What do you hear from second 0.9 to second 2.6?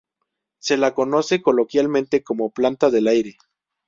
conoce coloquialmente como